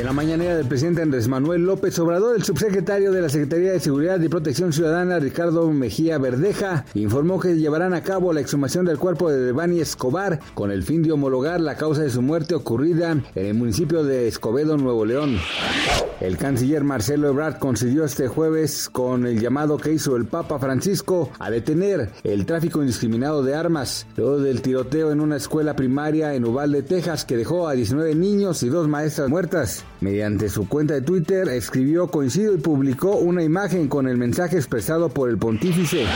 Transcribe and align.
En 0.00 0.06
la 0.06 0.14
mañanera 0.14 0.56
del 0.56 0.66
presidente 0.66 1.02
Andrés 1.02 1.28
Manuel 1.28 1.66
López 1.66 1.98
Obrador, 1.98 2.34
el 2.34 2.42
subsecretario 2.42 3.12
de 3.12 3.20
la 3.20 3.28
Secretaría 3.28 3.72
de 3.72 3.80
Seguridad 3.80 4.18
y 4.18 4.30
Protección 4.30 4.72
Ciudadana, 4.72 5.18
Ricardo 5.18 5.70
Mejía 5.70 6.16
Verdeja, 6.16 6.86
informó 6.94 7.38
que 7.38 7.58
llevarán 7.58 7.92
a 7.92 8.02
cabo 8.02 8.32
la 8.32 8.40
exhumación 8.40 8.86
del 8.86 8.96
cuerpo 8.96 9.30
de 9.30 9.38
Devani 9.38 9.78
Escobar 9.78 10.40
con 10.54 10.70
el 10.70 10.84
fin 10.84 11.02
de 11.02 11.12
homologar 11.12 11.60
la 11.60 11.76
causa 11.76 12.00
de 12.00 12.08
su 12.08 12.22
muerte 12.22 12.54
ocurrida 12.54 13.10
en 13.10 13.24
el 13.34 13.52
municipio 13.52 14.02
de 14.02 14.26
Escobedo, 14.26 14.78
Nuevo 14.78 15.04
León. 15.04 15.36
El 16.22 16.38
canciller 16.38 16.82
Marcelo 16.82 17.28
Ebrard 17.28 17.58
coincidió 17.58 18.04
este 18.04 18.26
jueves 18.26 18.88
con 18.88 19.26
el 19.26 19.38
llamado 19.38 19.76
que 19.76 19.92
hizo 19.92 20.16
el 20.16 20.24
Papa 20.24 20.58
Francisco 20.58 21.30
a 21.38 21.50
detener 21.50 22.08
el 22.24 22.46
tráfico 22.46 22.80
indiscriminado 22.80 23.42
de 23.42 23.54
armas, 23.54 24.06
luego 24.16 24.38
del 24.38 24.62
tiroteo 24.62 25.12
en 25.12 25.20
una 25.20 25.36
escuela 25.36 25.76
primaria 25.76 26.34
en 26.34 26.46
Uvalde, 26.46 26.82
Texas, 26.82 27.26
que 27.26 27.36
dejó 27.36 27.68
a 27.68 27.74
19 27.74 28.14
niños 28.14 28.62
y 28.62 28.70
dos 28.70 28.88
maestras 28.88 29.28
muertas. 29.28 29.84
Mediante 30.00 30.48
su 30.48 30.66
cuenta 30.66 30.94
de 30.94 31.02
Twitter 31.02 31.48
escribió 31.48 32.08
coincido 32.08 32.54
y 32.54 32.58
publicó 32.58 33.16
una 33.16 33.42
imagen 33.42 33.88
con 33.88 34.08
el 34.08 34.16
mensaje 34.16 34.56
expresado 34.56 35.10
por 35.10 35.28
el 35.28 35.36
pontífice. 35.36 36.06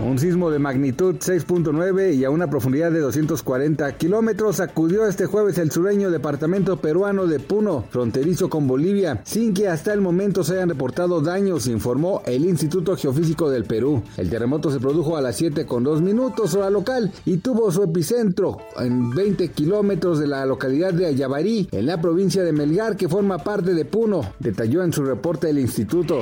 Un 0.00 0.18
sismo 0.18 0.50
de 0.50 0.58
magnitud 0.58 1.16
6.9 1.16 2.14
y 2.14 2.24
a 2.24 2.30
una 2.30 2.48
profundidad 2.48 2.90
de 2.90 3.00
240 3.00 3.96
kilómetros 3.98 4.56
sacudió 4.56 5.06
este 5.06 5.26
jueves 5.26 5.58
el 5.58 5.70
sureño 5.70 6.10
departamento 6.10 6.78
peruano 6.78 7.26
de 7.26 7.38
Puno, 7.38 7.84
fronterizo 7.90 8.48
con 8.48 8.66
Bolivia, 8.66 9.20
sin 9.24 9.52
que 9.52 9.68
hasta 9.68 9.92
el 9.92 10.00
momento 10.00 10.42
se 10.42 10.54
hayan 10.54 10.70
reportado 10.70 11.20
daños, 11.20 11.66
informó 11.66 12.22
el 12.24 12.46
Instituto 12.46 12.96
Geofísico 12.96 13.50
del 13.50 13.64
Perú. 13.64 14.02
El 14.16 14.30
terremoto 14.30 14.70
se 14.70 14.80
produjo 14.80 15.16
a 15.16 15.20
las 15.20 15.36
7 15.36 15.66
con 15.66 15.84
2 15.84 16.00
minutos 16.00 16.54
hora 16.54 16.70
local 16.70 17.12
y 17.24 17.38
tuvo 17.38 17.70
su 17.70 17.82
epicentro 17.82 18.58
en 18.78 19.10
20 19.10 19.48
kilómetros 19.48 20.18
de 20.18 20.26
la 20.26 20.46
localidad 20.46 20.94
de 20.94 21.06
Ayabarí, 21.06 21.68
en 21.72 21.86
la 21.86 22.00
provincia 22.00 22.42
de 22.42 22.52
Melgar, 22.52 22.96
que 22.96 23.08
forma 23.14 23.38
parte 23.38 23.74
de 23.74 23.84
Puno, 23.84 24.34
detalló 24.40 24.82
en 24.82 24.92
su 24.92 25.04
reporte 25.04 25.48
el 25.48 25.60
instituto. 25.60 26.18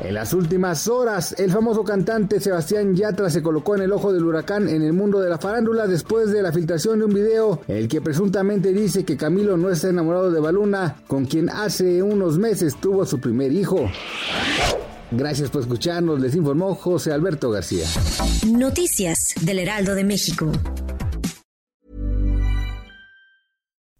En 0.00 0.14
las 0.14 0.34
últimas 0.34 0.88
horas, 0.88 1.32
el 1.38 1.52
famoso 1.52 1.84
cantante 1.84 2.40
Sebastián 2.40 2.96
Yatra 2.96 3.30
se 3.30 3.40
colocó 3.40 3.76
en 3.76 3.82
el 3.82 3.92
ojo 3.92 4.12
del 4.12 4.24
huracán 4.24 4.68
en 4.68 4.82
el 4.82 4.94
mundo 4.94 5.20
de 5.20 5.30
la 5.30 5.38
farándula 5.38 5.86
después 5.86 6.32
de 6.32 6.42
la 6.42 6.50
filtración 6.50 6.98
de 6.98 7.04
un 7.04 7.14
video 7.14 7.60
en 7.68 7.76
el 7.76 7.86
que 7.86 8.00
presuntamente 8.00 8.72
dice 8.72 9.04
que 9.04 9.16
Camilo 9.16 9.56
no 9.56 9.70
está 9.70 9.90
enamorado 9.90 10.32
de 10.32 10.40
Baluna, 10.40 10.96
con 11.06 11.24
quien 11.24 11.48
hace 11.48 12.02
unos 12.02 12.36
meses 12.36 12.74
tuvo 12.80 13.06
su 13.06 13.20
primer 13.20 13.52
hijo. 13.52 13.88
Gracias 15.12 15.50
por 15.50 15.60
escucharnos, 15.60 16.18
les 16.18 16.34
informó 16.34 16.74
José 16.74 17.12
Alberto 17.12 17.48
García. 17.48 17.86
Noticias 18.48 19.34
del 19.42 19.60
Heraldo 19.60 19.94
de 19.94 20.02
México. 20.02 20.50